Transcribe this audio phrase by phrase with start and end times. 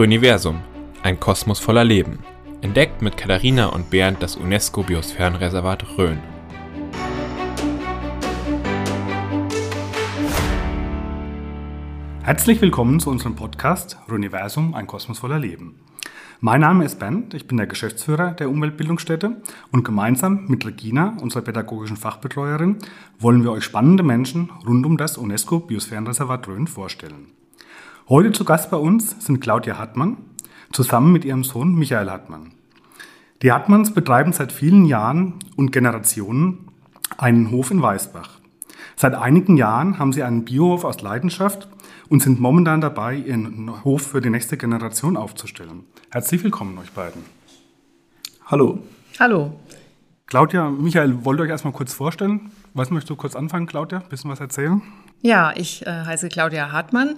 [0.00, 0.62] Röniversum,
[1.02, 2.20] ein Kosmos voller Leben.
[2.62, 6.18] Entdeckt mit Katharina und Bernd das UNESCO-Biosphärenreservat Rhön.
[12.22, 15.78] Herzlich willkommen zu unserem Podcast Röniversum, ein Kosmos voller Leben.
[16.40, 21.42] Mein Name ist Bernd, ich bin der Geschäftsführer der Umweltbildungsstätte und gemeinsam mit Regina, unserer
[21.42, 22.78] pädagogischen Fachbetreuerin,
[23.18, 27.39] wollen wir euch spannende Menschen rund um das UNESCO-Biosphärenreservat Rhön vorstellen.
[28.10, 30.16] Heute zu Gast bei uns sind Claudia Hartmann
[30.72, 32.50] zusammen mit ihrem Sohn Michael Hartmann.
[33.40, 36.66] Die Hartmanns betreiben seit vielen Jahren und Generationen
[37.18, 38.40] einen Hof in Weißbach.
[38.96, 41.68] Seit einigen Jahren haben sie einen Biohof aus Leidenschaft
[42.08, 45.84] und sind momentan dabei, ihren Hof für die nächste Generation aufzustellen.
[46.10, 47.22] Herzlich willkommen euch beiden.
[48.46, 48.80] Hallo.
[49.20, 49.52] Hallo.
[50.26, 52.50] Claudia, Michael, wollt ihr euch erstmal kurz vorstellen?
[52.74, 53.98] Was möchtest du kurz anfangen, Claudia?
[53.98, 54.82] Ein bisschen was erzählen?
[55.22, 57.16] Ja, ich äh, heiße Claudia Hartmann.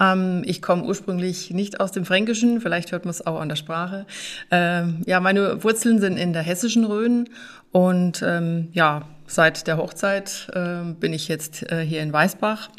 [0.00, 3.56] Ähm, ich komme ursprünglich nicht aus dem Fränkischen, vielleicht hört man es auch an der
[3.56, 4.06] Sprache.
[4.50, 7.28] Ähm, ja, meine Wurzeln sind in der hessischen Rhön
[7.72, 12.70] und ähm, ja, seit der Hochzeit äh, bin ich jetzt äh, hier in Weißbach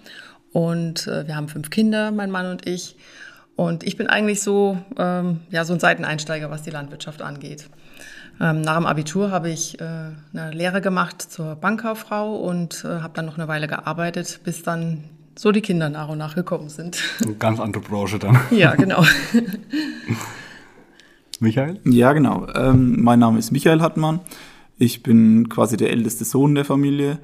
[0.51, 2.95] und äh, wir haben fünf Kinder, mein Mann und ich.
[3.55, 7.69] Und ich bin eigentlich so, ähm, ja, so ein Seiteneinsteiger, was die Landwirtschaft angeht.
[8.39, 13.13] Ähm, nach dem Abitur habe ich äh, eine Lehre gemacht zur Bankkauffrau und äh, habe
[13.13, 15.03] dann noch eine Weile gearbeitet, bis dann
[15.39, 17.01] so die Kinder nach und nach gekommen sind.
[17.23, 18.37] Eine ganz andere Branche dann.
[18.51, 19.05] Ja, genau.
[21.39, 21.79] Michael?
[21.85, 22.45] Ja, genau.
[22.53, 24.19] Ähm, mein Name ist Michael Hartmann.
[24.77, 27.19] Ich bin quasi der älteste Sohn der Familie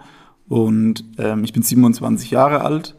[0.48, 2.96] und ähm, ich bin 27 Jahre alt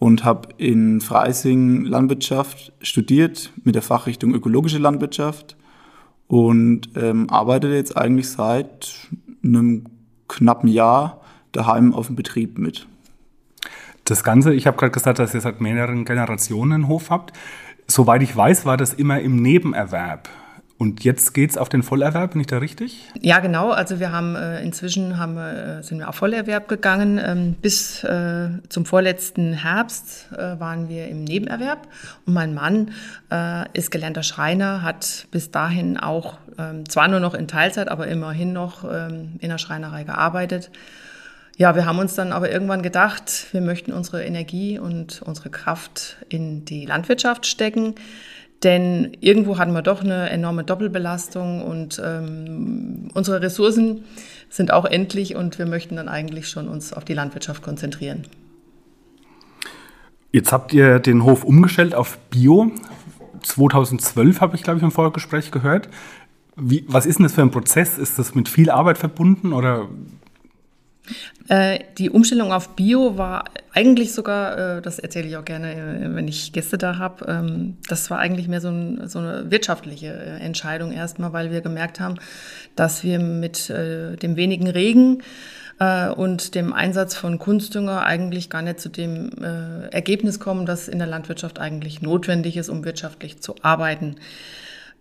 [0.00, 5.56] und habe in Freising Landwirtschaft studiert mit der Fachrichtung ökologische Landwirtschaft
[6.26, 9.06] und ähm, arbeite jetzt eigentlich seit
[9.44, 9.84] einem
[10.26, 11.20] knappen Jahr
[11.52, 12.88] daheim auf dem Betrieb mit.
[14.08, 17.36] Das Ganze, ich habe gerade gesagt, dass ihr seit mehreren Generationen einen Hof habt.
[17.86, 20.30] Soweit ich weiß, war das immer im Nebenerwerb.
[20.78, 23.04] Und jetzt geht's auf den Vollerwerb, bin ich da richtig?
[23.20, 23.70] Ja, genau.
[23.70, 27.20] Also wir haben äh, inzwischen haben, äh, sind wir auf Vollerwerb gegangen.
[27.22, 31.86] Ähm, bis äh, zum vorletzten Herbst äh, waren wir im Nebenerwerb.
[32.24, 32.92] Und mein Mann
[33.30, 38.06] äh, ist gelernter Schreiner, hat bis dahin auch ähm, zwar nur noch in Teilzeit, aber
[38.06, 40.70] immerhin noch ähm, in der Schreinerei gearbeitet.
[41.58, 46.16] Ja, wir haben uns dann aber irgendwann gedacht, wir möchten unsere Energie und unsere Kraft
[46.28, 47.96] in die Landwirtschaft stecken.
[48.62, 54.04] Denn irgendwo hatten wir doch eine enorme Doppelbelastung und ähm, unsere Ressourcen
[54.48, 58.22] sind auch endlich und wir möchten dann eigentlich schon uns auf die Landwirtschaft konzentrieren.
[60.30, 62.70] Jetzt habt ihr den Hof umgestellt auf Bio.
[63.42, 65.88] 2012 habe ich, glaube ich, im Vorgespräch gehört.
[66.54, 67.98] Wie, was ist denn das für ein Prozess?
[67.98, 69.88] Ist das mit viel Arbeit verbunden oder
[71.96, 73.44] die Umstellung auf Bio war
[73.78, 77.76] eigentlich sogar, äh, das erzähle ich auch gerne, äh, wenn ich Gäste da habe, ähm,
[77.88, 82.16] das war eigentlich mehr so, ein, so eine wirtschaftliche Entscheidung erstmal, weil wir gemerkt haben,
[82.74, 85.22] dass wir mit dem wenigen Regen
[86.16, 89.30] und dem Einsatz von Kunstdünger eigentlich gar nicht zu dem
[89.90, 94.16] Ergebnis kommen, das in der Landwirtschaft eigentlich notwendig ist, um wirtschaftlich zu arbeiten.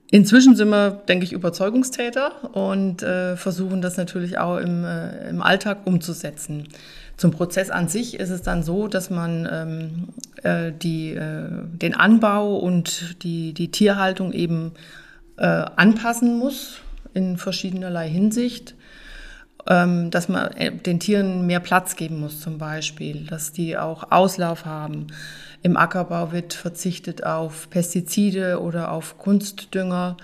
[0.10, 5.42] Inzwischen sind wir, denke ich, Überzeugungstäter und äh, versuchen das natürlich auch im, äh, im
[5.42, 6.70] Alltag umzusetzen.
[7.18, 10.08] Zum Prozess an sich ist es dann so, dass man ähm,
[10.44, 14.72] äh, die, äh, den Anbau und die, die Tierhaltung eben
[15.38, 16.82] äh, anpassen muss
[17.14, 18.76] in verschiedenerlei Hinsicht.
[19.70, 24.12] Ähm, dass man äh, den Tieren mehr Platz geben muss zum Beispiel, dass die auch
[24.12, 25.08] Auslauf haben
[25.64, 30.18] im Ackerbau wird verzichtet auf Pestizide oder auf Kunstdünger.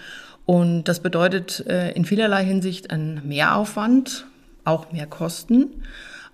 [0.46, 4.26] Und das bedeutet äh, in vielerlei Hinsicht einen Mehraufwand,
[4.64, 5.84] auch mehr Kosten.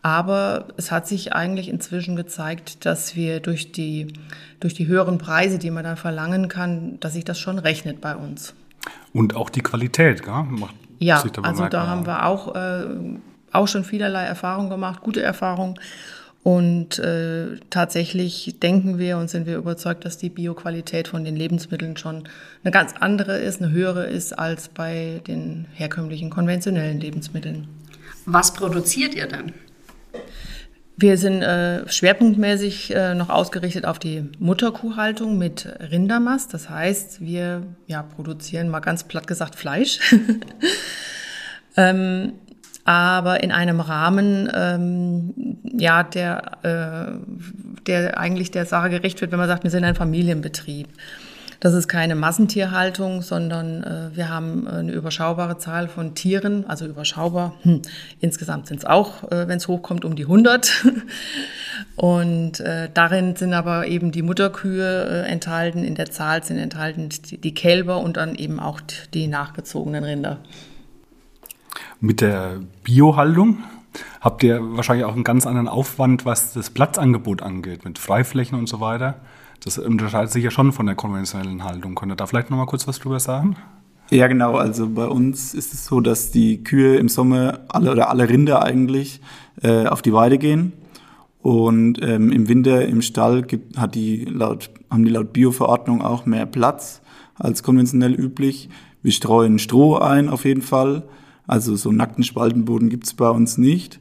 [0.01, 4.13] Aber es hat sich eigentlich inzwischen gezeigt, dass wir durch die,
[4.59, 8.15] durch die höheren Preise, die man dann verlangen kann, dass sich das schon rechnet bei
[8.15, 8.53] uns.
[9.11, 10.43] Und auch die Qualität, gell?
[10.43, 12.85] Macht ja, also da haben wir auch, äh,
[13.51, 15.79] auch schon vielerlei Erfahrungen gemacht, gute Erfahrungen.
[16.41, 21.97] Und äh, tatsächlich denken wir und sind wir überzeugt, dass die Bioqualität von den Lebensmitteln
[21.97, 22.23] schon
[22.63, 27.67] eine ganz andere ist, eine höhere ist als bei den herkömmlichen konventionellen Lebensmitteln.
[28.25, 29.53] Was produziert ihr denn?
[31.01, 36.53] Wir sind äh, schwerpunktmäßig äh, noch ausgerichtet auf die Mutterkuhhaltung mit Rindermast.
[36.53, 39.99] Das heißt, wir ja, produzieren mal ganz platt gesagt Fleisch.
[41.77, 42.33] ähm,
[42.83, 49.39] aber in einem Rahmen, ähm, ja, der, äh, der eigentlich der Sache gerecht wird, wenn
[49.39, 50.89] man sagt, wir sind ein Familienbetrieb.
[51.59, 57.53] Das ist keine Massentierhaltung, sondern äh, wir haben eine überschaubare Zahl von Tieren, also überschaubar.
[57.63, 57.81] Hm,
[58.21, 60.85] insgesamt sind es auch, äh, wenn es hochkommt, um die 100.
[61.95, 67.09] Und äh, darin sind aber eben die Mutterkühe äh, enthalten, in der Zahl sind enthalten
[67.09, 68.79] die, die Kälber und dann eben auch
[69.13, 70.37] die nachgezogenen Rinder.
[71.99, 73.63] Mit der Biohaltung
[74.21, 78.67] habt ihr wahrscheinlich auch einen ganz anderen Aufwand, was das Platzangebot angeht, mit Freiflächen und
[78.67, 79.15] so weiter.
[79.63, 81.95] Das unterscheidet sich ja schon von der konventionellen Haltung.
[81.95, 83.57] Könnt ihr da vielleicht noch mal kurz was drüber sagen?
[84.09, 84.55] Ja, genau.
[84.55, 88.63] Also bei uns ist es so, dass die Kühe im Sommer alle oder alle Rinder
[88.63, 89.21] eigentlich
[89.61, 90.73] äh, auf die Weide gehen.
[91.41, 96.25] Und ähm, im Winter im Stall gibt, hat die laut, haben die laut Bioverordnung auch
[96.25, 97.01] mehr Platz
[97.35, 98.69] als konventionell üblich.
[99.01, 101.03] Wir streuen Stroh ein auf jeden Fall.
[101.47, 103.99] Also so nackten Spaltenboden gibt's bei uns nicht.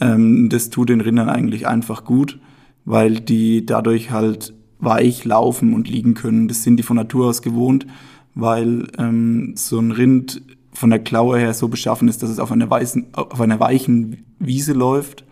[0.00, 2.40] Ähm, das tut den Rindern eigentlich einfach gut,
[2.84, 6.48] weil die dadurch halt weich laufen und liegen können.
[6.48, 7.86] Das sind die von Natur aus gewohnt,
[8.34, 10.42] weil ähm, so ein Rind
[10.72, 14.24] von der Klaue her so beschaffen ist, dass es auf einer, weißen, auf einer weichen
[14.38, 15.24] Wiese läuft.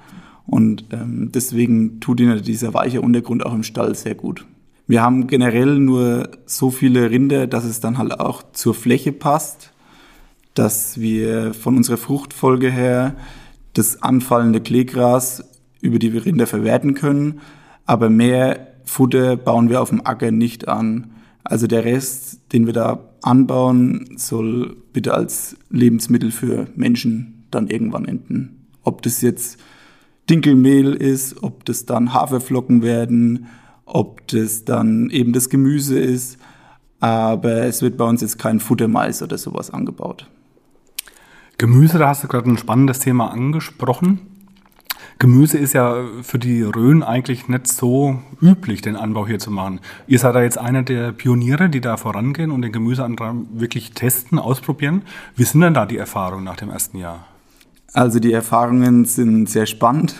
[0.46, 4.46] Und ähm, deswegen tut ihnen dieser weiche Untergrund auch im Stall sehr gut.
[4.86, 9.74] Wir haben generell nur so viele Rinder, dass es dann halt auch zur Fläche passt
[10.54, 13.16] dass wir von unserer Fruchtfolge her
[13.74, 15.44] das anfallende Kleegras
[15.80, 17.40] über die Rinder verwerten können,
[17.84, 21.12] aber mehr Futter bauen wir auf dem Acker nicht an.
[21.42, 28.06] Also der Rest, den wir da anbauen, soll bitte als Lebensmittel für Menschen dann irgendwann
[28.06, 28.66] enden.
[28.82, 29.58] Ob das jetzt
[30.30, 33.46] Dinkelmehl ist, ob das dann Haferflocken werden,
[33.84, 36.38] ob das dann eben das Gemüse ist.
[37.00, 40.30] Aber es wird bei uns jetzt kein Futtermais oder sowas angebaut.
[41.58, 44.20] Gemüse, da hast du gerade ein spannendes Thema angesprochen.
[45.18, 49.80] Gemüse ist ja für die Rhön eigentlich nicht so üblich, den Anbau hier zu machen.
[50.06, 54.38] Ihr seid da jetzt einer der Pioniere, die da vorangehen und den Gemüseanbau wirklich testen,
[54.38, 55.02] ausprobieren.
[55.36, 57.26] Wie sind denn da die Erfahrungen nach dem ersten Jahr?
[57.92, 60.16] Also die Erfahrungen sind sehr spannend.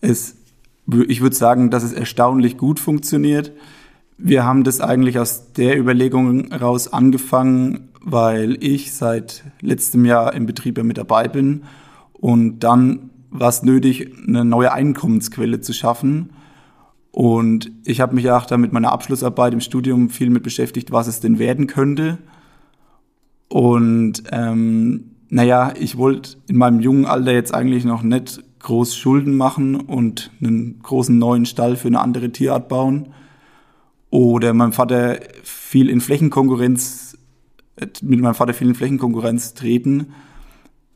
[0.00, 0.36] Es,
[0.86, 3.52] ich würde sagen, dass es erstaunlich gut funktioniert.
[4.16, 10.46] Wir haben das eigentlich aus der Überlegung heraus angefangen, weil ich seit letztem Jahr im
[10.46, 11.64] Betrieb ja mit dabei bin
[12.12, 16.30] und dann war es nötig, eine neue Einkommensquelle zu schaffen.
[17.10, 21.08] Und ich habe mich auch da mit meiner Abschlussarbeit im Studium viel mit beschäftigt, was
[21.08, 22.18] es denn werden könnte.
[23.48, 29.36] Und ähm, naja, ich wollte in meinem jungen Alter jetzt eigentlich noch nicht groß Schulden
[29.36, 33.08] machen und einen großen neuen Stall für eine andere Tierart bauen.
[34.10, 37.18] Oder mein Vater viel in Flächenkonkurrenz
[38.02, 40.14] mit meinem Vater viel in Flächenkonkurrenz treten.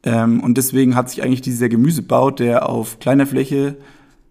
[0.03, 3.77] Ähm, und deswegen hat sich eigentlich dieser Gemüsebau, der auf kleiner Fläche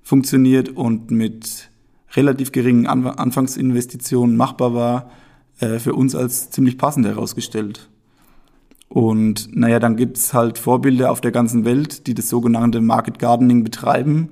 [0.03, 1.69] funktioniert und mit
[2.15, 5.11] relativ geringen An Anfangsinvestitionen machbar war,
[5.59, 7.89] äh, für uns als ziemlich passend herausgestellt.
[8.89, 13.63] Und naja, dann gibt's halt Vorbilder auf der ganzen Welt, die das sogenannte Market Gardening
[13.63, 14.29] betreiben.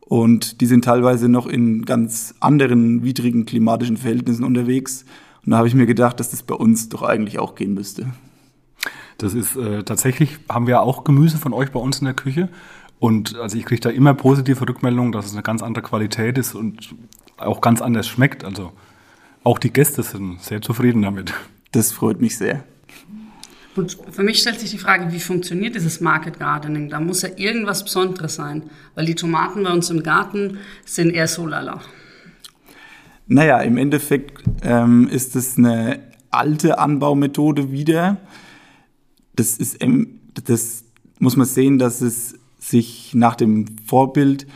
[0.00, 5.04] Und die sind teilweise noch in ganz anderen widrigen klimatischen Verhältnissen unterwegs.
[5.44, 8.06] Und da habe ich mir gedacht, dass das bei uns doch eigentlich auch gehen müsste.
[9.18, 12.48] Das ist äh, tatsächlich, haben wir auch Gemüse von euch bei uns in der Küche.
[13.00, 16.54] Und also ich kriege da immer positive Rückmeldungen, dass es eine ganz andere Qualität ist
[16.54, 16.94] und
[17.36, 18.44] auch ganz anders schmeckt.
[18.44, 18.72] Also
[19.44, 21.32] auch die Gäste sind sehr zufrieden damit.
[21.72, 22.64] Das freut mich sehr.
[23.76, 26.88] Und für mich stellt sich die Frage, wie funktioniert dieses Market Gardening?
[26.88, 28.64] Da muss ja irgendwas Besonderes sein,
[28.96, 31.80] weil die Tomaten bei uns im Garten sind eher so lala.
[33.28, 38.16] Naja, im Endeffekt ähm, ist es eine alte Anbaumethode wieder.
[39.38, 39.78] Das ist,
[40.44, 40.84] das
[41.20, 44.48] muss man sehen, dass es sich nach dem Vorbild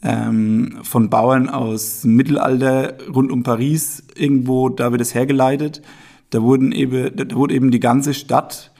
[0.00, 5.82] ähm, von Bauern aus Mittelalter rund um Paris irgendwo, da wird es hergeleitet.
[6.30, 8.70] Da, wurden eben, da wurde eben die ganze Stadt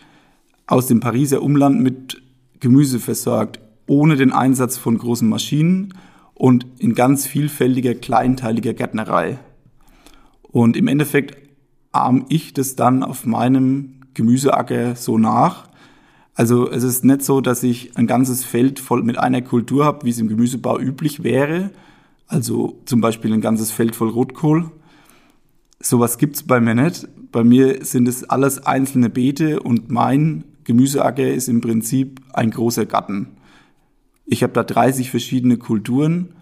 [0.69, 2.23] aus dem Pariser Umland mit
[2.61, 3.59] Gemüse versorgt,
[3.89, 5.93] ohne den Einsatz von großen Maschinen
[6.35, 9.41] und in ganz vielfältiger, kleinteiliger Gärtnerei.
[10.43, 11.37] Und im Endeffekt
[11.91, 15.69] arm ich das dann auf meinem Gemüseacker so nach.
[16.35, 20.07] Also es ist nicht so, dass ich ein ganzes Feld voll mit einer Kultur habe,
[20.07, 21.71] wie es im Gemüsebau üblich wäre.
[22.27, 24.71] Also zum Beispiel ein ganzes Feld voll Rotkohl.
[25.81, 27.07] Sowas gibt's bei mir nicht.
[27.31, 32.87] Bei mir sind es alles einzelne Beete und mein Gemüseacker ist im Prinzip ein großer
[32.87, 33.37] Garten.
[34.25, 36.35] Ich habe da 30 verschiedene Kulturen.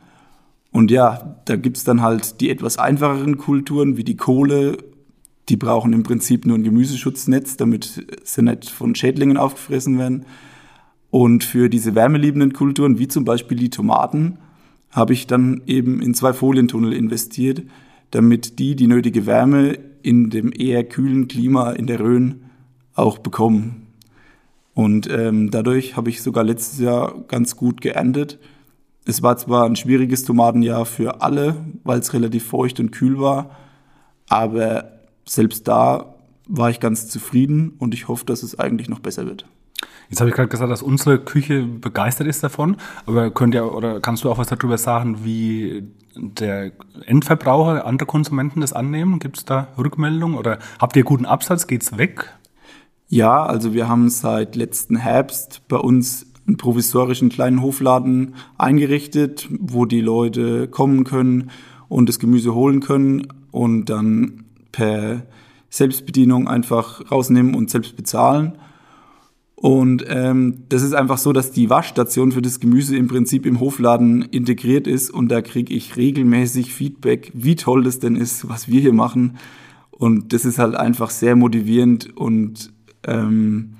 [0.70, 4.78] Und ja, da gibt's dann halt die etwas einfacheren Kulturen, wie die Kohle.
[5.48, 10.26] Die brauchen im Prinzip nur ein Gemüseschutznetz, damit sie nicht von Schädlingen aufgefressen werden.
[11.10, 14.38] Und für diese wärmeliebenden Kulturen, wie zum Beispiel die Tomaten,
[14.90, 17.62] habe ich dann eben in zwei Folientunnel investiert,
[18.10, 22.42] damit die die nötige Wärme in dem eher kühlen Klima in der Rhön
[22.94, 23.86] auch bekommen.
[24.74, 28.38] Und ähm, dadurch habe ich sogar letztes Jahr ganz gut geerntet.
[29.04, 33.56] Es war zwar ein schwieriges Tomatenjahr für alle, weil es relativ feucht und kühl war,
[34.28, 36.14] aber selbst da
[36.48, 39.46] war ich ganz zufrieden und ich hoffe, dass es eigentlich noch besser wird.
[40.08, 44.00] Jetzt habe ich gerade gesagt, dass unsere Küche begeistert ist davon, aber könnt ihr oder
[44.00, 45.84] kannst du auch was darüber sagen, wie
[46.16, 46.72] der
[47.06, 49.20] Endverbraucher, andere Konsumenten das annehmen?
[49.20, 51.68] Gibt es da Rückmeldungen oder habt ihr guten Absatz?
[51.68, 52.34] Geht's weg?
[53.08, 59.84] Ja, also wir haben seit letzten Herbst bei uns einen provisorischen kleinen Hofladen eingerichtet, wo
[59.84, 61.50] die Leute kommen können
[61.88, 65.26] und das Gemüse holen können und dann per
[65.68, 68.58] Selbstbedienung einfach rausnehmen und selbst bezahlen.
[69.54, 73.60] Und ähm, das ist einfach so, dass die Waschstation für das Gemüse im Prinzip im
[73.60, 78.68] Hofladen integriert ist und da kriege ich regelmäßig Feedback, wie toll das denn ist, was
[78.68, 79.36] wir hier machen.
[79.90, 82.72] Und das ist halt einfach sehr motivierend und
[83.06, 83.74] ähm,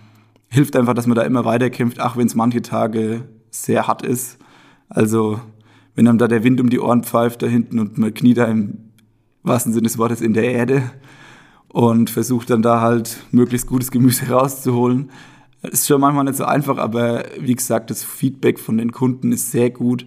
[0.50, 4.38] hilft einfach, dass man da immer weiterkämpft, auch wenn es manche Tage sehr hart ist.
[4.90, 5.40] Also
[5.94, 8.44] wenn einem da der Wind um die Ohren pfeift da hinten und man kniet da
[8.44, 8.89] im
[9.42, 10.90] wahrsten Sinne des Wortes in der Erde
[11.68, 15.10] und versucht dann da halt möglichst gutes Gemüse rauszuholen
[15.62, 19.50] ist schon manchmal nicht so einfach, aber wie gesagt, das Feedback von den Kunden ist
[19.50, 20.06] sehr gut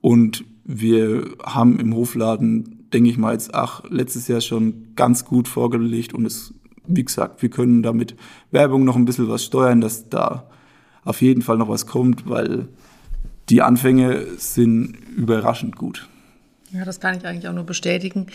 [0.00, 5.48] und wir haben im Hofladen, denke ich mal, jetzt auch letztes Jahr schon ganz gut
[5.48, 6.54] vorgelegt und es,
[6.86, 8.16] wie gesagt, wir können damit
[8.50, 10.48] Werbung noch ein bisschen was steuern, dass da
[11.04, 12.68] auf jeden Fall noch was kommt, weil
[13.48, 16.08] die Anfänge sind überraschend gut.
[16.76, 18.26] Ja, das kann ich eigentlich auch nur bestätigen.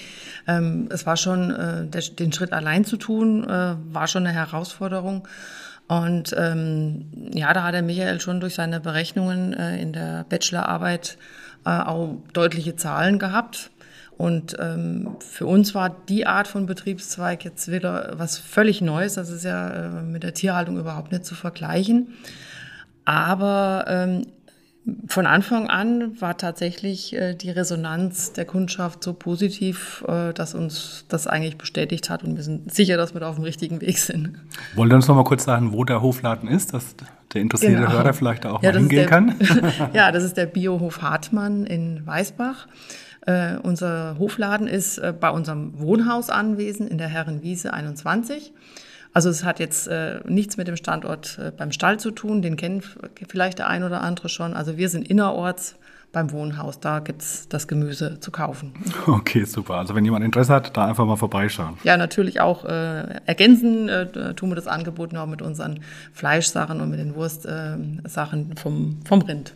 [0.47, 4.35] Ähm, es war schon, äh, der, den Schritt allein zu tun, äh, war schon eine
[4.35, 5.27] Herausforderung.
[5.87, 11.17] Und ähm, ja, da hat der Michael schon durch seine Berechnungen äh, in der Bachelorarbeit
[11.65, 13.69] äh, auch deutliche Zahlen gehabt.
[14.17, 19.15] Und ähm, für uns war die Art von Betriebszweig jetzt wieder was völlig Neues.
[19.15, 22.13] Das ist ja äh, mit der Tierhaltung überhaupt nicht zu vergleichen.
[23.05, 24.27] Aber ähm,
[25.07, 31.05] von Anfang an war tatsächlich äh, die Resonanz der Kundschaft so positiv, äh, dass uns
[31.07, 33.99] das eigentlich bestätigt hat und wir sind sicher, dass wir da auf dem richtigen Weg
[33.99, 34.33] sind.
[34.75, 36.95] Wollen wir uns noch mal kurz sagen, wo der Hofladen ist, dass
[37.33, 37.91] der interessierte genau.
[37.91, 39.35] Hörer vielleicht auch ja, mal hingehen der, kann?
[39.93, 42.67] ja, das ist der Biohof Hartmann in Weißbach.
[43.27, 48.51] Äh, unser Hofladen ist bei unserem Wohnhaus anwesend in der Herrenwiese 21.
[49.13, 52.55] Also es hat jetzt äh, nichts mit dem Standort äh, beim Stall zu tun, den
[52.55, 52.81] kennen
[53.27, 54.53] vielleicht der ein oder andere schon.
[54.53, 55.75] Also wir sind innerorts
[56.11, 58.73] beim Wohnhaus, da gibt's das Gemüse zu kaufen.
[59.07, 59.75] Okay, super.
[59.75, 61.77] Also wenn jemand Interesse hat, da einfach mal vorbeischauen.
[61.83, 65.79] Ja, natürlich auch äh, ergänzen äh, tun wir das Angebot noch mit unseren
[66.13, 69.55] Fleischsachen und mit den Wurstsachen vom, vom Rind.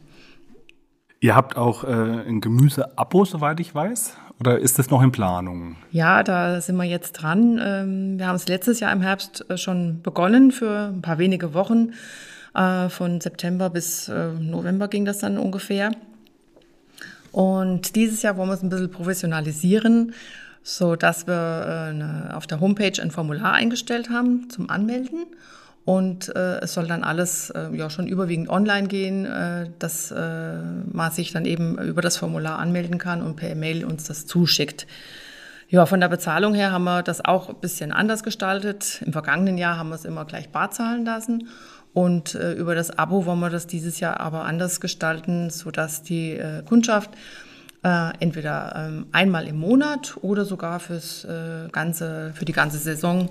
[1.20, 4.18] Ihr habt auch äh, ein Gemüse-Abo, soweit ich weiß.
[4.40, 5.78] Oder ist das noch in Planung?
[5.92, 7.60] Ja, da sind wir jetzt dran.
[7.64, 11.54] Ähm, wir haben es letztes Jahr im Herbst äh, schon begonnen für ein paar wenige
[11.54, 11.94] Wochen.
[12.54, 15.92] Äh, von September bis äh, November ging das dann ungefähr.
[17.32, 20.14] Und dieses Jahr wollen wir es ein bisschen professionalisieren,
[20.64, 25.26] so dass wir auf der Homepage ein Formular eingestellt haben zum Anmelden.
[25.86, 30.58] Und äh, es soll dann alles äh, ja schon überwiegend online gehen, äh, dass äh,
[30.92, 34.88] man sich dann eben über das Formular anmelden kann und per E-Mail uns das zuschickt.
[35.70, 39.02] Ja, von der Bezahlung her haben wir das auch ein bisschen anders gestaltet.
[39.06, 41.50] Im vergangenen Jahr haben wir es immer gleich bar zahlen lassen.
[41.94, 46.32] Und äh, über das Abo wollen wir das dieses Jahr aber anders gestalten, sodass die
[46.32, 47.12] äh, Kundschaft
[47.84, 53.30] äh, entweder ähm, einmal im Monat oder sogar fürs äh, ganze, für die ganze Saison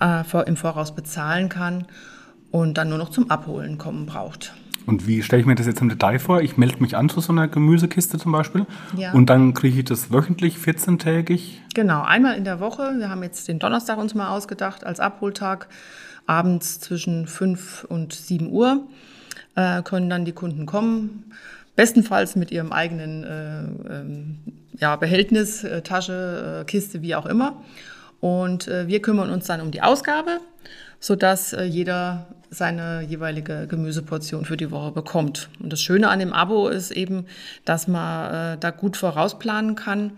[0.00, 1.86] äh, vor, im Voraus bezahlen kann
[2.50, 4.54] und dann nur noch zum Abholen kommen braucht.
[4.86, 6.40] Und wie stelle ich mir das jetzt im Detail vor?
[6.40, 8.66] Ich melde mich an zu so einer Gemüsekiste zum Beispiel
[8.96, 9.12] ja.
[9.12, 11.58] und dann kriege ich das wöchentlich, 14-tägig?
[11.74, 12.94] Genau, einmal in der Woche.
[12.98, 15.68] Wir haben jetzt den Donnerstag uns mal ausgedacht als Abholtag.
[16.26, 18.84] Abends zwischen 5 und 7 Uhr
[19.54, 21.24] äh, können dann die Kunden kommen.
[21.76, 24.38] Bestenfalls mit ihrem eigenen äh, ähm,
[24.78, 27.62] ja, Behältnis, äh, Tasche, äh, Kiste, wie auch immer.
[28.20, 30.40] Und äh, wir kümmern uns dann um die Ausgabe,
[30.98, 35.48] sodass äh, jeder seine jeweilige Gemüseportion für die Woche bekommt.
[35.60, 37.26] Und das Schöne an dem Abo ist eben,
[37.64, 40.12] dass man äh, da gut vorausplanen kann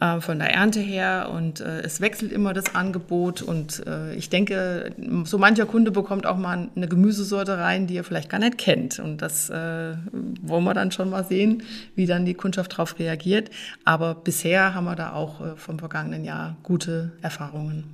[0.00, 4.30] äh, von der Ernte her und äh, es wechselt immer das Angebot und äh, ich
[4.30, 4.92] denke,
[5.24, 9.00] so mancher Kunde bekommt auch mal eine Gemüsesorte rein, die er vielleicht gar nicht kennt
[9.00, 9.94] und das äh,
[10.42, 11.64] wollen wir dann schon mal sehen,
[11.96, 13.50] wie dann die Kundschaft darauf reagiert.
[13.84, 17.84] Aber bisher haben wir da auch äh, vom vergangenen Jahr gute Erfahrungen.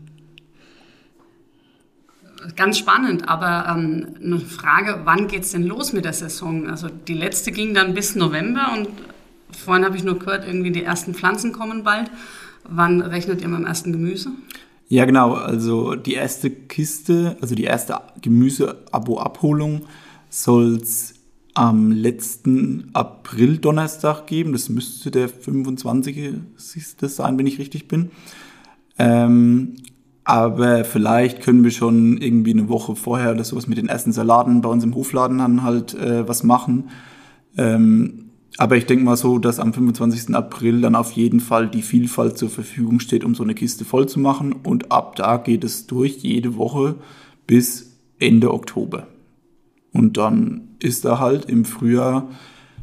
[2.56, 6.68] Ganz spannend, aber ähm, eine Frage, wann geht es denn los mit der Saison?
[6.68, 8.88] Also die letzte ging dann bis November und
[9.54, 12.10] Vorhin habe ich nur gehört, irgendwie die ersten Pflanzen kommen bald.
[12.68, 14.30] Wann rechnet ihr mit dem ersten Gemüse?
[14.88, 15.34] Ja, genau.
[15.34, 19.82] Also die erste Kiste, also die erste Gemüse-Abo-Abholung
[20.30, 21.14] soll es
[21.54, 24.52] am letzten April-Donnerstag geben.
[24.52, 26.34] Das müsste der 25.
[26.56, 28.10] sein, wenn ich richtig bin.
[28.98, 29.76] Ähm,
[30.24, 34.62] aber vielleicht können wir schon irgendwie eine Woche vorher oder sowas mit den ersten Salaten
[34.62, 36.90] bei uns im Hofladen dann halt äh, was machen.
[37.56, 38.23] Ähm,
[38.56, 40.34] aber ich denke mal so, dass am 25.
[40.34, 44.08] April dann auf jeden Fall die Vielfalt zur Verfügung steht, um so eine Kiste voll
[44.08, 44.52] zu machen.
[44.52, 46.94] Und ab da geht es durch jede Woche
[47.46, 49.08] bis Ende Oktober.
[49.92, 52.28] Und dann ist da halt im Frühjahr,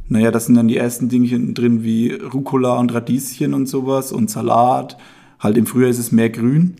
[0.08, 4.30] naja, das sind dann die ersten Dinge drin wie Rucola und Radieschen und sowas und
[4.30, 4.98] Salat.
[5.40, 6.76] Halt im Frühjahr ist es mehr grün.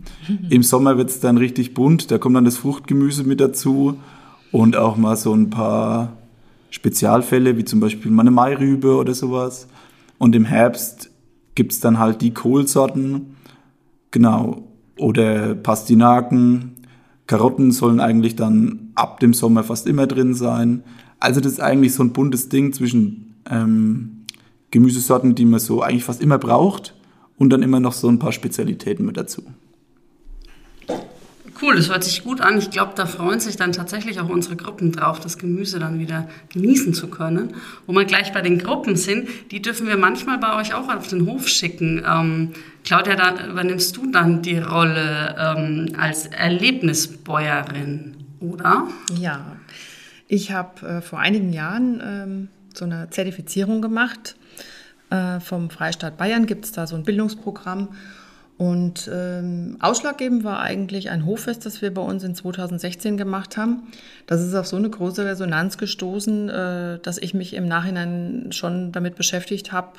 [0.50, 2.10] Im Sommer wird es dann richtig bunt.
[2.10, 3.96] Da kommt dann das Fruchtgemüse mit dazu
[4.52, 6.12] und auch mal so ein paar
[6.72, 9.68] Spezialfälle, wie zum Beispiel mal eine Mairübe oder sowas.
[10.18, 11.10] Und im Herbst
[11.54, 13.36] gibt es dann halt die Kohlsorten,
[14.10, 14.64] genau,
[14.96, 16.76] oder Pastinaken.
[17.26, 20.82] Karotten sollen eigentlich dann ab dem Sommer fast immer drin sein.
[21.20, 24.24] Also das ist eigentlich so ein buntes Ding zwischen ähm,
[24.70, 26.94] Gemüsesorten, die man so eigentlich fast immer braucht
[27.36, 29.42] und dann immer noch so ein paar Spezialitäten mit dazu.
[31.62, 32.58] Cool, das hört sich gut an.
[32.58, 36.28] Ich glaube, da freuen sich dann tatsächlich auch unsere Gruppen drauf, das Gemüse dann wieder
[36.52, 37.54] genießen zu können.
[37.86, 41.06] Wo wir gleich bei den Gruppen sind, die dürfen wir manchmal bei euch auch auf
[41.06, 42.02] den Hof schicken.
[42.04, 42.52] Ähm,
[42.82, 48.88] Claudia, da übernimmst du dann die Rolle ähm, als Erlebnisbäuerin, oder?
[49.16, 49.56] Ja,
[50.26, 54.34] ich habe äh, vor einigen Jahren ähm, so eine Zertifizierung gemacht.
[55.10, 57.90] Äh, vom Freistaat Bayern gibt es da so ein Bildungsprogramm.
[58.58, 63.84] Und ähm, ausschlaggebend war eigentlich ein Hoffest, das wir bei uns in 2016 gemacht haben.
[64.26, 68.92] Das ist auf so eine große Resonanz gestoßen, äh, dass ich mich im Nachhinein schon
[68.92, 69.92] damit beschäftigt habe,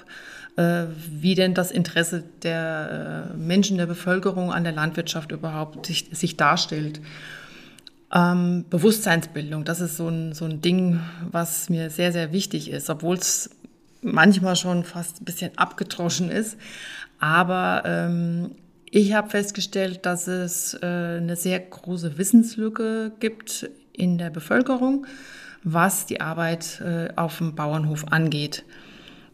[0.55, 6.09] äh, wie denn das Interesse der äh, Menschen, der Bevölkerung an der Landwirtschaft überhaupt sich,
[6.11, 7.01] sich darstellt.
[8.13, 10.99] Ähm, Bewusstseinsbildung, das ist so ein, so ein Ding,
[11.31, 13.49] was mir sehr, sehr wichtig ist, obwohl es
[14.03, 16.57] manchmal schon fast ein bisschen abgetroschen ist.
[17.23, 18.51] Aber ähm,
[18.91, 25.07] ich habe festgestellt, dass es äh, eine sehr große Wissenslücke gibt in der Bevölkerung,
[25.63, 28.65] was die Arbeit äh, auf dem Bauernhof angeht.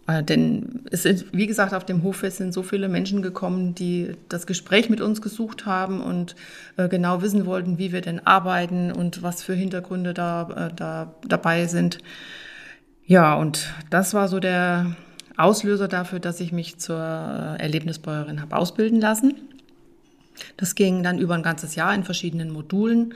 [0.05, 4.11] Äh, denn es sind, wie gesagt, auf dem Hof sind so viele Menschen gekommen, die
[4.29, 6.35] das Gespräch mit uns gesucht haben und
[6.77, 11.15] äh, genau wissen wollten, wie wir denn arbeiten und was für Hintergründe da, äh, da
[11.27, 11.97] dabei sind.
[13.07, 14.95] Ja, und das war so der,
[15.39, 19.35] Auslöser dafür, dass ich mich zur äh, Erlebnisbäuerin habe ausbilden lassen.
[20.57, 23.13] Das ging dann über ein ganzes Jahr in verschiedenen Modulen.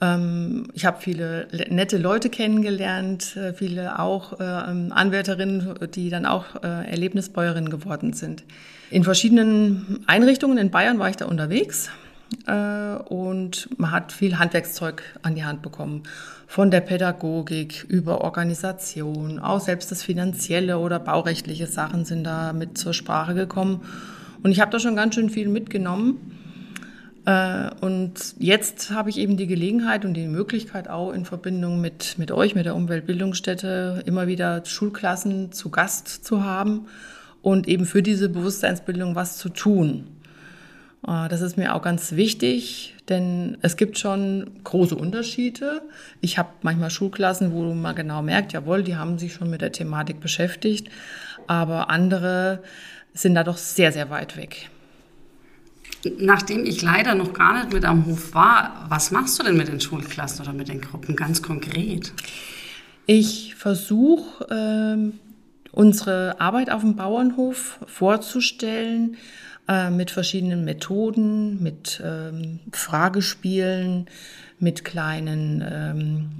[0.00, 6.62] Ähm, ich habe viele nette Leute kennengelernt, äh, viele auch äh, Anwärterinnen, die dann auch
[6.62, 8.44] Erlebnisbäuerinnen geworden sind.
[8.90, 11.90] In verschiedenen Einrichtungen in Bayern war ich da unterwegs
[12.46, 16.02] und man hat viel Handwerkszeug an die Hand bekommen
[16.52, 22.76] von der Pädagogik über Organisation, auch selbst das finanzielle oder baurechtliche Sachen sind da mit
[22.76, 23.80] zur Sprache gekommen.
[24.42, 26.18] Und ich habe da schon ganz schön viel mitgenommen.
[27.24, 32.18] Äh, und jetzt habe ich eben die Gelegenheit und die Möglichkeit auch in Verbindung mit,
[32.18, 36.86] mit euch, mit der Umweltbildungsstätte, immer wieder Schulklassen zu Gast zu haben
[37.40, 40.04] und eben für diese Bewusstseinsbildung was zu tun.
[41.06, 45.82] Äh, das ist mir auch ganz wichtig, denn es gibt schon große Unterschiede.
[46.20, 49.72] Ich habe manchmal Schulklassen, wo man genau merkt, jawohl, die haben sich schon mit der
[49.72, 50.88] Thematik beschäftigt,
[51.46, 52.62] aber andere
[53.14, 54.70] sind da doch sehr, sehr weit weg.
[56.18, 59.68] Nachdem ich leider noch gar nicht mit am Hof war, was machst du denn mit
[59.68, 62.12] den Schulklassen oder mit den Gruppen ganz konkret?
[63.06, 65.12] Ich versuche, äh,
[65.70, 69.16] unsere Arbeit auf dem Bauernhof vorzustellen,
[69.68, 74.06] äh, mit verschiedenen Methoden, mit ähm, Fragespielen,
[74.58, 76.30] mit kleinen ähm,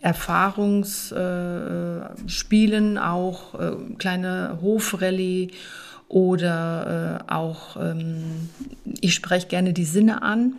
[0.00, 5.52] Erfahrungsspielen, äh, auch äh, kleine Hofrallye
[6.08, 8.50] oder äh, auch, ähm,
[9.00, 10.54] ich spreche gerne die Sinne an,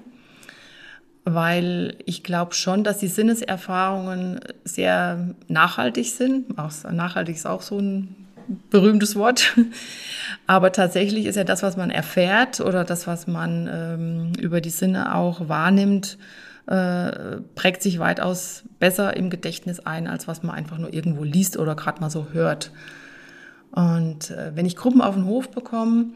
[1.26, 6.58] weil ich glaube schon, dass die Sinneserfahrungen sehr nachhaltig sind.
[6.58, 8.23] Auch, nachhaltig ist auch so ein
[8.70, 9.56] berühmtes Wort.
[10.48, 14.70] Aber tatsächlich ist ja das, was man erfährt oder das, was man ähm, über die
[14.70, 16.18] Sinne auch wahrnimmt,
[16.68, 21.58] äh, prägt sich weitaus besser im Gedächtnis ein, als was man einfach nur irgendwo liest
[21.58, 22.72] oder gerade mal so hört.
[23.72, 26.08] Und äh, wenn ich Gruppen auf den Hof bekomme,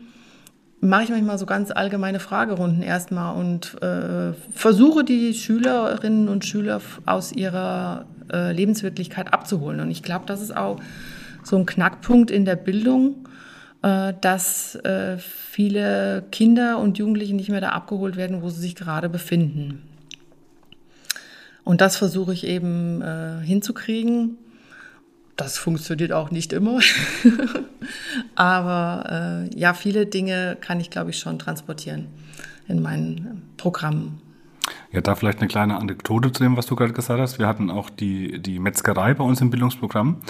[0.79, 6.81] mache ich manchmal so ganz allgemeine Fragerunden erstmal und äh, versuche die Schülerinnen und Schüler
[7.05, 9.79] aus ihrer äh, Lebenswirklichkeit abzuholen.
[9.79, 10.79] Und ich glaube, das ist auch
[11.47, 13.27] so ein Knackpunkt in der Bildung,
[13.81, 18.75] äh, dass äh, viele Kinder und Jugendliche nicht mehr da abgeholt werden, wo sie sich
[18.75, 19.81] gerade befinden.
[21.63, 24.37] Und das versuche ich eben äh, hinzukriegen.
[25.35, 26.79] Das funktioniert auch nicht immer.
[28.35, 32.07] Aber ja, viele Dinge kann ich, glaube ich, schon transportieren
[32.67, 34.19] in meinen Programmen.
[34.91, 37.37] Ja, da vielleicht eine kleine Anekdote zu dem, was du gerade gesagt hast.
[37.39, 40.21] Wir hatten auch die, die Metzgerei bei uns im Bildungsprogramm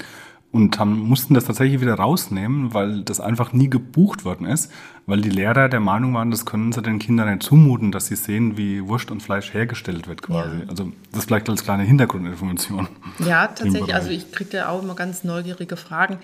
[0.51, 4.71] und haben, mussten das tatsächlich wieder rausnehmen, weil das einfach nie gebucht worden ist,
[5.05, 8.15] weil die Lehrer der Meinung waren, das können sie den Kindern nicht zumuten, dass sie
[8.15, 10.59] sehen, wie Wurst und Fleisch hergestellt wird quasi.
[10.59, 10.69] Ja.
[10.69, 12.87] Also das vielleicht als kleine Hintergrundinformation.
[13.19, 13.93] Ja, tatsächlich.
[13.93, 16.17] Also ich kriege da auch immer ganz neugierige Fragen.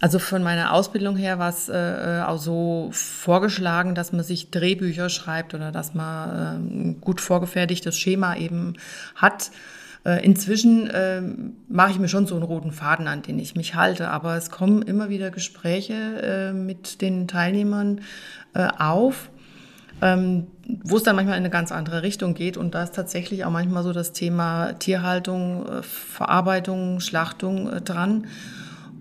[0.00, 5.10] Also von meiner Ausbildung her war es äh, auch so vorgeschlagen, dass man sich Drehbücher
[5.10, 8.74] schreibt oder dass man äh, ein gut vorgefertigtes Schema eben
[9.14, 9.76] hat äh,
[10.22, 11.20] inzwischen äh,
[11.68, 14.50] mache ich mir schon so einen roten Faden, an den ich mich halte, aber es
[14.50, 18.02] kommen immer wieder Gespräche äh, mit den Teilnehmern
[18.54, 19.30] äh, auf,
[20.02, 20.46] ähm,
[20.84, 22.56] wo es dann manchmal in eine ganz andere Richtung geht.
[22.56, 28.26] Und da ist tatsächlich auch manchmal so das Thema Tierhaltung, äh, Verarbeitung, Schlachtung äh, dran.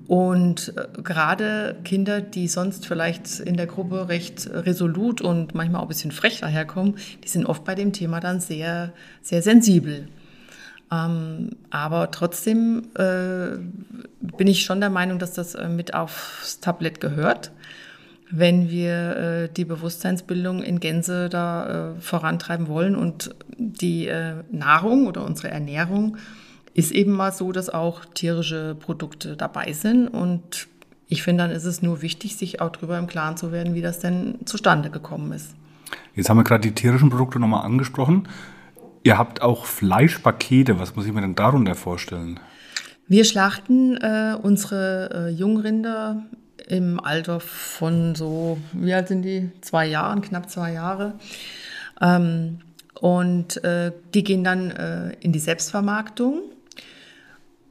[0.07, 5.87] Und gerade Kinder, die sonst vielleicht in der Gruppe recht resolut und manchmal auch ein
[5.87, 10.07] bisschen frech daherkommen, die sind oft bei dem Thema dann sehr, sehr sensibel.
[10.91, 13.57] Ähm, aber trotzdem äh,
[14.37, 17.51] bin ich schon der Meinung, dass das äh, mit aufs Tablett gehört,
[18.29, 22.95] wenn wir äh, die Bewusstseinsbildung in Gänze da äh, vorantreiben wollen.
[22.95, 26.17] Und die äh, Nahrung oder unsere Ernährung
[26.73, 30.07] ist eben mal so, dass auch tierische Produkte dabei sind.
[30.07, 30.67] Und
[31.07, 33.81] ich finde, dann ist es nur wichtig, sich auch darüber im Klaren zu werden, wie
[33.81, 35.55] das denn zustande gekommen ist.
[36.15, 38.27] Jetzt haben wir gerade die tierischen Produkte nochmal angesprochen.
[39.05, 40.79] Ihr habt auch Fleischpakete.
[40.79, 42.39] Was muss ich mir denn darunter vorstellen?
[43.07, 46.25] Wir schlachten äh, unsere äh, Jungrinder
[46.67, 49.51] im Alter von so, wie alt sind die?
[49.61, 51.19] Zwei Jahren, knapp zwei Jahre.
[52.01, 52.61] Ähm,
[52.99, 56.39] und äh, die gehen dann äh, in die Selbstvermarktung.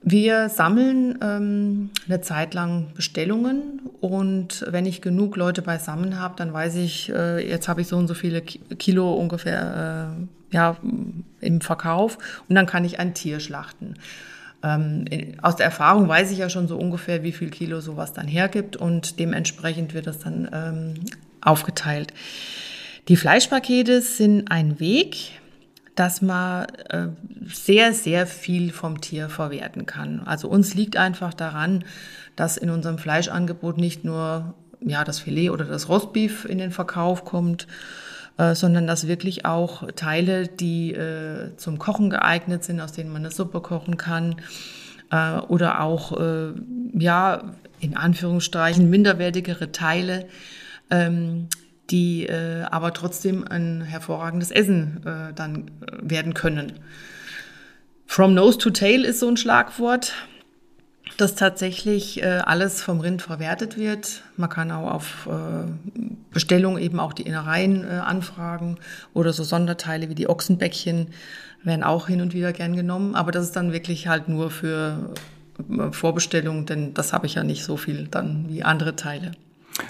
[0.07, 6.53] Wir sammeln ähm, eine Zeit lang Bestellungen und wenn ich genug Leute beisammen habe, dann
[6.53, 10.77] weiß ich, äh, jetzt habe ich so und so viele Kilo ungefähr äh, ja,
[11.41, 12.19] im Verkauf
[12.51, 13.95] und dann kann ich ein Tier schlachten.
[14.63, 15.07] Ähm,
[15.41, 18.77] aus der Erfahrung weiß ich ja schon so ungefähr, wie viel Kilo sowas dann hergibt
[18.77, 20.95] und dementsprechend wird das dann ähm,
[21.41, 22.13] aufgeteilt.
[23.09, 25.41] Die Fleischpakete sind ein Weg,
[25.95, 27.09] dass man äh,
[27.47, 30.21] sehr, sehr viel vom Tier verwerten kann.
[30.25, 31.85] Also uns liegt einfach daran,
[32.37, 37.25] dass in unserem Fleischangebot nicht nur ja, das Filet oder das Rostbeef in den Verkauf
[37.25, 37.67] kommt,
[38.37, 43.23] äh, sondern dass wirklich auch Teile, die äh, zum Kochen geeignet sind, aus denen man
[43.23, 44.37] eine Suppe kochen kann,
[45.11, 46.53] äh, oder auch, äh,
[46.93, 50.27] ja, in Anführungsstrichen minderwertigere Teile,
[50.91, 51.49] ähm,
[51.91, 56.73] die äh, aber trotzdem ein hervorragendes Essen äh, dann äh, werden können.
[58.07, 60.15] From nose to tail ist so ein Schlagwort,
[61.17, 64.23] dass tatsächlich äh, alles vom Rind verwertet wird.
[64.37, 65.71] Man kann auch auf äh,
[66.33, 68.79] Bestellung eben auch die Innereien äh, anfragen
[69.13, 71.09] oder so Sonderteile wie die Ochsenbäckchen
[71.63, 73.15] werden auch hin und wieder gern genommen.
[73.15, 75.15] Aber das ist dann wirklich halt nur für
[75.93, 79.33] Vorbestellung, denn das habe ich ja nicht so viel dann wie andere Teile.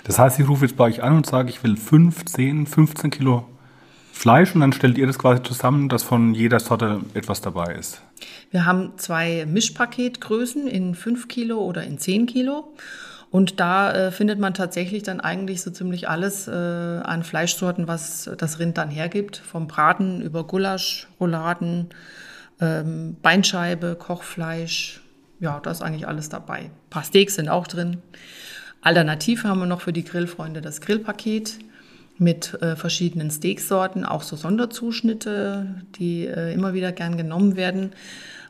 [0.05, 3.11] Das heißt, ich rufe jetzt bei euch an und sage, ich will 5, 10, 15
[3.11, 3.47] Kilo
[4.12, 8.01] Fleisch und dann stellt ihr das quasi zusammen, dass von jeder Sorte etwas dabei ist.
[8.51, 12.73] Wir haben zwei Mischpaketgrößen in 5 Kilo oder in 10 Kilo.
[13.31, 18.31] Und da äh, findet man tatsächlich dann eigentlich so ziemlich alles äh, an Fleischsorten, was
[18.38, 19.38] das Rind dann hergibt.
[19.38, 21.88] Vom Braten über Gulasch, Rouladen,
[22.61, 25.01] ähm, Beinscheibe, Kochfleisch.
[25.40, 26.59] Ja, da ist eigentlich alles dabei.
[26.59, 28.01] Ein paar Steaks sind auch drin.
[28.85, 31.59] Alternativ haben wir noch für die Grillfreunde das Grillpaket
[32.18, 37.92] mit äh, verschiedenen Steaksorten, auch so Sonderzuschnitte, die äh, immer wieder gern genommen werden.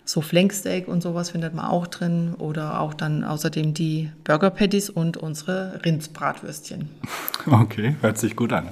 [0.04, 4.90] So Flanksteak und sowas findet man auch drin oder auch dann außerdem die Burger Patties
[4.90, 6.90] und unsere Rindsbratwürstchen.
[7.46, 8.68] Okay, hört sich gut an.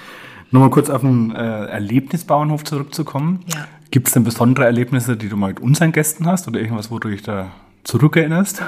[0.50, 3.42] Nochmal kurz auf den äh, Erlebnisbauernhof zurückzukommen.
[3.46, 3.66] Ja.
[3.90, 6.98] Gibt es denn besondere Erlebnisse, die du mal mit unseren Gästen hast oder irgendwas, wo
[6.98, 7.50] du dich da
[7.84, 8.62] zurückerinnerst?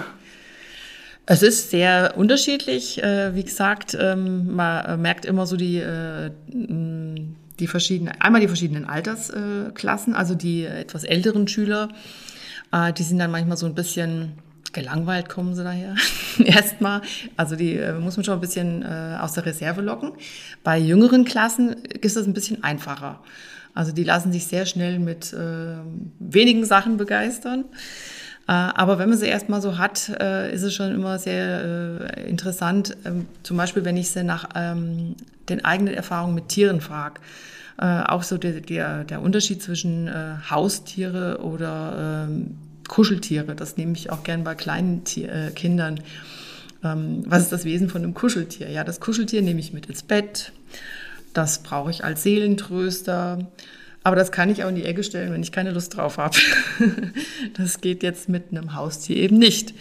[1.27, 3.03] Es ist sehr unterschiedlich.
[3.03, 8.85] Äh, wie gesagt, ähm, man merkt immer so die, äh, die verschiedenen, einmal die verschiedenen
[8.85, 11.89] Altersklassen, also die etwas älteren Schüler,
[12.73, 14.33] äh, die sind dann manchmal so ein bisschen
[14.75, 15.95] gelangweilt, kommen sie daher.
[16.45, 17.01] Erstmal.
[17.37, 20.11] Also die muss man schon ein bisschen aus der Reserve locken.
[20.65, 23.21] Bei jüngeren Klassen ist das ein bisschen einfacher.
[23.73, 25.33] Also die lassen sich sehr schnell mit
[26.19, 27.67] wenigen Sachen begeistern.
[28.47, 32.29] Äh, aber wenn man sie erstmal so hat, äh, ist es schon immer sehr äh,
[32.29, 32.97] interessant.
[33.05, 35.17] Ähm, zum Beispiel, wenn ich sie nach ähm,
[35.49, 37.21] den eigenen Erfahrungen mit Tieren frage.
[37.77, 40.09] Auch so der, der, der Unterschied zwischen
[40.49, 43.57] Haustiere oder ähm, Kuscheltiere.
[43.57, 45.99] Das nehme ich auch gern bei kleinen Tier, Kindern.
[46.83, 48.71] Was ist das Wesen von einem Kuscheltier?
[48.71, 50.53] Ja, das Kuscheltier nehme ich mit ins Bett.
[51.33, 53.39] Das brauche ich als Seelentröster.
[54.05, 56.37] Aber das kann ich auch in die Ecke stellen, wenn ich keine Lust drauf habe.
[57.57, 59.75] das geht jetzt mit einem Haustier eben nicht.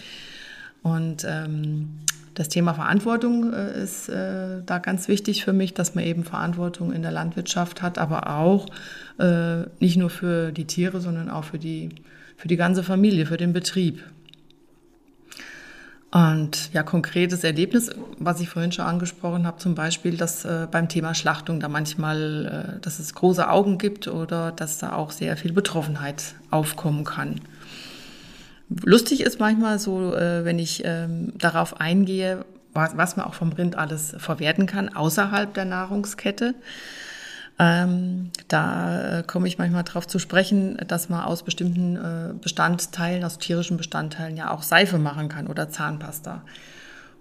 [0.81, 1.99] Und ähm,
[2.33, 6.93] das Thema Verantwortung äh, ist äh, da ganz wichtig für mich, dass man eben Verantwortung
[6.93, 8.67] in der Landwirtschaft hat, aber auch
[9.19, 11.89] äh, nicht nur für die Tiere, sondern auch für die,
[12.37, 14.03] für die ganze Familie, für den Betrieb.
[16.13, 20.87] Und ja, konkretes Erlebnis, was ich vorhin schon angesprochen habe, zum Beispiel, dass äh, beim
[20.87, 25.35] Thema Schlachtung da manchmal, äh, dass es große Augen gibt oder dass da auch sehr
[25.37, 27.41] viel Betroffenheit aufkommen kann.
[28.83, 33.51] Lustig ist manchmal so, äh, wenn ich ähm, darauf eingehe, was, was man auch vom
[33.51, 36.53] Rind alles verwerten kann, außerhalb der Nahrungskette.
[37.59, 43.23] Ähm, da äh, komme ich manchmal darauf zu sprechen, dass man aus bestimmten äh, Bestandteilen,
[43.23, 46.41] aus tierischen Bestandteilen ja auch Seife machen kann oder Zahnpasta.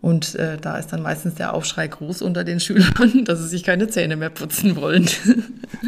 [0.03, 3.63] Und äh, da ist dann meistens der Aufschrei groß unter den Schülern, dass sie sich
[3.63, 5.09] keine Zähne mehr putzen wollen.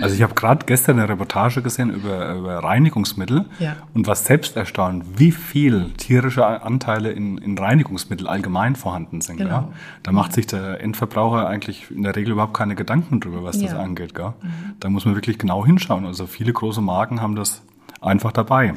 [0.01, 3.77] Also ich habe gerade gestern eine Reportage gesehen über, über Reinigungsmittel ja.
[3.93, 9.37] und was selbst erstaunt, wie viel tierische Anteile in, in Reinigungsmittel allgemein vorhanden sind.
[9.37, 9.51] Genau.
[9.51, 9.69] Ja?
[10.03, 13.73] Da macht sich der Endverbraucher eigentlich in der Regel überhaupt keine Gedanken drüber, was das
[13.73, 13.79] Ja.
[13.79, 14.15] angeht.
[14.15, 14.33] Gell?
[14.43, 14.49] Mhm.
[14.81, 16.07] Da muss man wirklich genau hinschauen.
[16.07, 17.63] Also viele große Marken haben das
[18.01, 18.75] einfach dabei.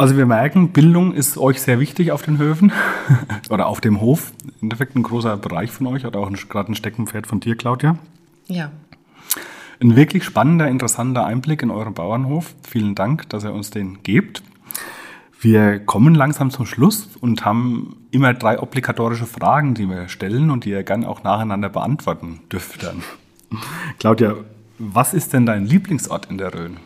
[0.00, 2.70] Also wir merken, Bildung ist euch sehr wichtig auf den Höfen
[3.50, 4.32] oder auf dem Hof.
[4.44, 7.98] Im Endeffekt ein großer Bereich von euch, oder auch gerade ein Steckenpferd von dir, Claudia.
[8.46, 8.70] Ja,
[9.80, 12.54] Ein wirklich spannender, interessanter Einblick in euren Bauernhof.
[12.62, 14.44] Vielen Dank, dass ihr uns den gebt.
[15.40, 20.64] Wir kommen langsam zum Schluss und haben immer drei obligatorische Fragen, die wir stellen und
[20.64, 23.02] die ihr gern auch nacheinander beantworten dürft dann.
[23.98, 24.36] Claudia,
[24.78, 26.76] was ist denn dein Lieblingsort in der Rhön?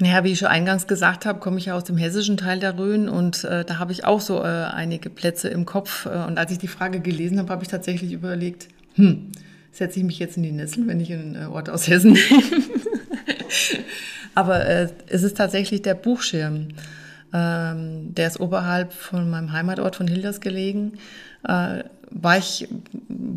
[0.00, 2.78] Naja, wie ich schon eingangs gesagt habe, komme ich ja aus dem hessischen Teil der
[2.78, 6.06] Rhön und äh, da habe ich auch so äh, einige Plätze im Kopf.
[6.06, 9.32] Äh, und als ich die Frage gelesen habe, habe ich tatsächlich überlegt, hm,
[9.70, 12.42] setze ich mich jetzt in die Nessel, wenn ich einen äh, Ort aus Hessen nehme?
[14.34, 16.68] Aber äh, es ist tatsächlich der Buchschirm.
[17.34, 20.94] Ähm, der ist oberhalb von meinem Heimatort von Hilders gelegen.
[21.46, 22.68] Äh, war ich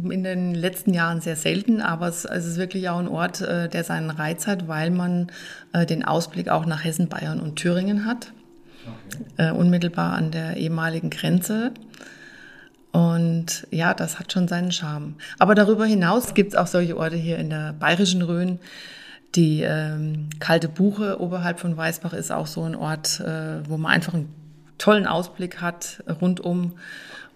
[0.10, 3.70] in den letzten Jahren sehr selten, aber es, es ist wirklich auch ein Ort, äh,
[3.70, 5.32] der seinen Reiz hat, weil man
[5.74, 8.32] äh, den Ausblick auch nach Hessen, Bayern und Thüringen hat.
[9.38, 11.72] Äh, unmittelbar an der ehemaligen Grenze.
[12.92, 15.16] Und ja, das hat schon seinen Charme.
[15.40, 18.60] Aber darüber hinaus gibt es auch solche Orte hier in der bayerischen Rhön.
[19.34, 23.22] Die ähm, kalte Buche oberhalb von Weißbach ist auch so ein Ort,
[23.68, 24.30] wo man einfach einen
[24.78, 26.74] tollen Ausblick hat rundum.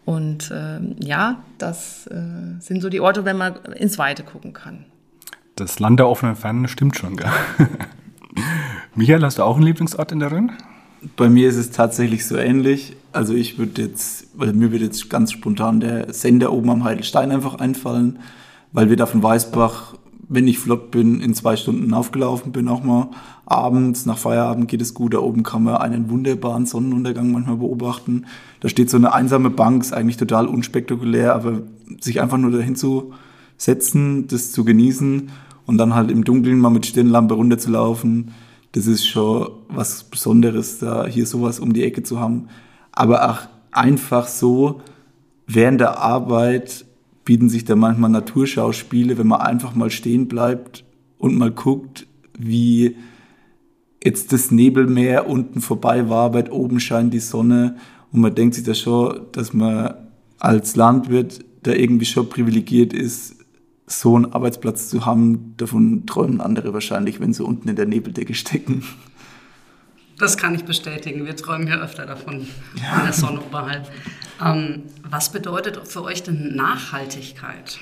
[0.09, 4.85] Und ähm, ja, das äh, sind so die Orte, wenn man ins Weite gucken kann.
[5.55, 7.29] Das Land der offenen Fernen stimmt schon, gell?
[8.95, 10.51] Michael, hast du auch einen Lieblingsort in der Rhön?
[11.15, 12.97] Bei mir ist es tatsächlich so ähnlich.
[13.11, 17.29] Also ich würde jetzt, weil mir wird jetzt ganz spontan der Sender oben am Heidelstein
[17.29, 18.17] einfach einfallen,
[18.71, 19.93] weil wir da von Weißbach,
[20.27, 23.11] wenn ich flott bin, in zwei Stunden aufgelaufen bin, auch mal
[23.49, 25.13] abends, nach Feierabend geht es gut.
[25.13, 28.25] Da oben kann man einen wunderbaren Sonnenuntergang manchmal beobachten.
[28.59, 31.61] Da steht so eine einsame Bank, ist eigentlich total unspektakulär, aber
[31.99, 33.13] sich einfach nur dahin zu
[33.57, 35.29] setzen, das zu genießen
[35.65, 38.31] und dann halt im Dunkeln mal mit Stirnlampe runterzulaufen,
[38.71, 42.47] das ist schon was Besonderes, da hier sowas um die Ecke zu haben.
[42.91, 43.39] Aber auch
[43.71, 44.81] einfach so,
[45.47, 46.85] während der Arbeit
[47.25, 50.83] bieten sich da manchmal Naturschauspiele, wenn man einfach mal stehen bleibt
[51.17, 52.07] und mal guckt,
[52.37, 52.95] wie
[54.03, 57.77] jetzt das Nebelmeer unten vorbei wabert, oben scheint die Sonne
[58.11, 59.93] und man denkt sich da schon, dass man
[60.39, 63.35] als Landwirt da irgendwie schon privilegiert ist,
[63.87, 68.33] so einen Arbeitsplatz zu haben, davon träumen andere wahrscheinlich, wenn sie unten in der Nebeldecke
[68.33, 68.83] stecken.
[70.17, 71.25] Das kann ich bestätigen.
[71.25, 72.45] Wir träumen ja öfter davon,
[72.93, 73.89] an der Sonne oberhalb.
[74.43, 77.79] Ähm, was bedeutet für euch denn Nachhaltigkeit?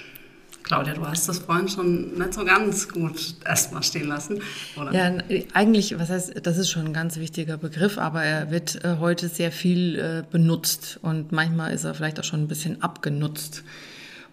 [0.68, 4.42] Claudia, du hast das vorhin schon nicht so ganz gut erstmal stehen lassen,
[4.76, 4.92] oder?
[4.92, 5.18] Ja,
[5.54, 9.30] eigentlich, was heißt, das ist schon ein ganz wichtiger Begriff, aber er wird äh, heute
[9.30, 13.64] sehr viel äh, benutzt und manchmal ist er vielleicht auch schon ein bisschen abgenutzt.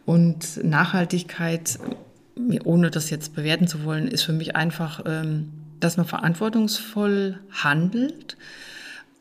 [0.06, 1.78] Und Nachhaltigkeit,
[2.64, 8.36] ohne das jetzt bewerten zu wollen, ist für mich einfach, ähm, dass man verantwortungsvoll handelt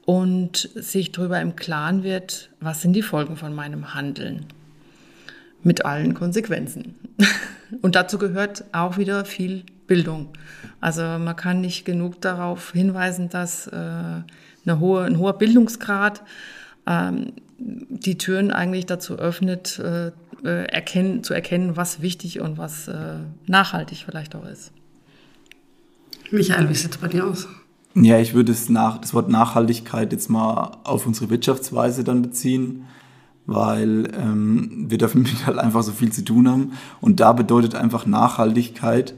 [0.05, 4.47] und sich darüber im Klaren wird, was sind die Folgen von meinem Handeln.
[5.63, 6.95] Mit allen Konsequenzen.
[7.81, 10.29] Und dazu gehört auch wieder viel Bildung.
[10.79, 16.23] Also man kann nicht genug darauf hinweisen, dass äh, eine hohe, ein hoher Bildungsgrad
[16.85, 20.11] ähm, die Türen eigentlich dazu öffnet, äh,
[20.43, 24.71] äh, erkennen, zu erkennen, was wichtig und was äh, nachhaltig vielleicht auch ist.
[26.31, 27.47] Michael, wie sieht es bei dir aus?
[27.95, 32.85] Ja, ich würde das, nach, das Wort Nachhaltigkeit jetzt mal auf unsere Wirtschaftsweise dann beziehen,
[33.45, 36.71] weil ähm, wir damit halt einfach so viel zu tun haben.
[37.01, 39.15] Und da bedeutet einfach Nachhaltigkeit,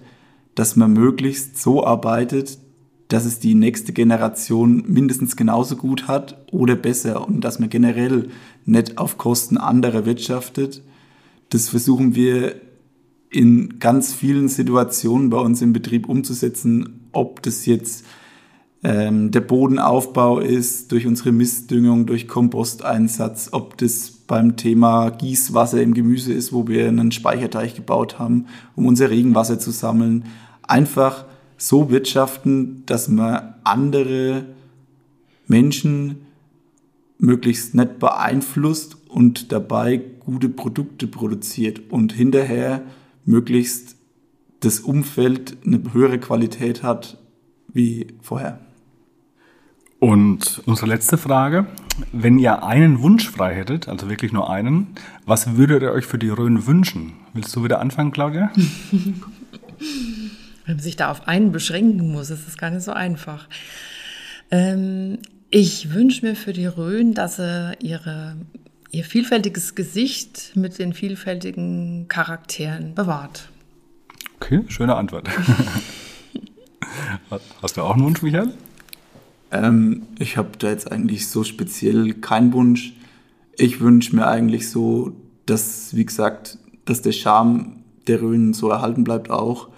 [0.56, 2.60] dass man möglichst so arbeitet,
[3.08, 8.30] dass es die nächste Generation mindestens genauso gut hat oder besser und dass man generell
[8.66, 10.82] nicht auf Kosten anderer wirtschaftet.
[11.50, 12.56] Das versuchen wir
[13.30, 18.06] in ganz vielen Situationen bei uns im Betrieb umzusetzen, ob das jetzt
[18.84, 25.94] ähm, der Bodenaufbau ist, durch unsere Mistdüngung, durch Komposteinsatz, ob das beim Thema Gießwasser im
[25.94, 30.26] Gemüse ist, wo wir einen Speicherteich gebaut haben, um unser Regenwasser zu sammeln.
[30.64, 31.26] Einfach
[31.58, 34.46] so wirtschaften, dass man andere
[35.48, 36.26] Menschen
[37.18, 42.84] möglichst nicht beeinflusst und dabei gute Produkte produziert und hinterher
[43.26, 43.96] möglichst
[44.60, 47.18] das Umfeld eine höhere Qualität hat
[47.72, 48.65] wie vorher.
[50.00, 51.68] Und unsere letzte Frage.
[52.12, 54.88] Wenn ihr einen Wunsch frei hättet, also wirklich nur einen,
[55.26, 57.14] was würdet ihr euch für die Rhön wünschen?
[57.34, 58.52] Willst du wieder anfangen, Claudia?
[60.66, 63.48] Wenn man sich da auf einen beschränken muss, ist das gar nicht so einfach.
[64.52, 68.36] Ähm, ich wünsche mir für die Rhön, dass sie ihre,
[68.92, 73.50] ihr vielfältiges Gesicht mit den vielfältigen Charakteren bewahrt.
[74.36, 75.30] Okay, schöne Antwort.
[77.62, 78.54] Hast du auch einen Wunsch, Michael?
[79.56, 82.94] Ähm, ich habe da jetzt eigentlich so speziell keinen Wunsch.
[83.58, 85.14] Ich wünsche mir eigentlich so,
[85.46, 89.70] dass, wie gesagt, dass der Charme der Rhön so erhalten bleibt auch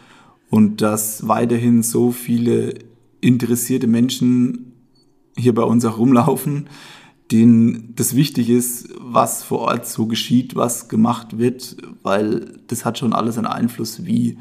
[0.49, 2.73] und dass weiterhin so viele
[3.21, 4.73] interessierte Menschen
[5.37, 6.67] hier bei uns auch rumlaufen,
[7.31, 12.97] denen das wichtig ist, was vor Ort so geschieht, was gemacht wird, weil das hat
[12.97, 14.37] schon alles einen Einfluss, wie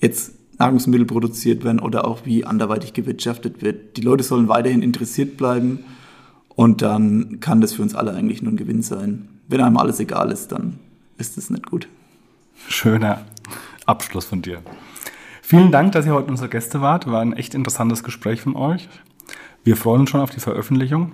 [0.00, 3.96] jetzt Nahrungsmittel produziert werden oder auch wie anderweitig gewirtschaftet wird.
[3.96, 5.80] Die Leute sollen weiterhin interessiert bleiben
[6.48, 9.28] und dann kann das für uns alle eigentlich nur ein Gewinn sein.
[9.46, 10.78] Wenn einem alles egal ist, dann
[11.16, 11.88] ist das nicht gut.
[12.68, 13.22] Schöner
[13.86, 14.62] Abschluss von dir.
[15.42, 17.06] Vielen Dank, dass ihr heute unsere Gäste wart.
[17.06, 18.88] War ein echt interessantes Gespräch von euch.
[19.64, 21.12] Wir freuen uns schon auf die Veröffentlichung.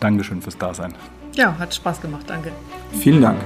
[0.00, 0.94] Dankeschön fürs Dasein.
[1.34, 2.24] Ja, hat Spaß gemacht.
[2.26, 2.52] Danke.
[2.92, 3.38] Vielen Dank.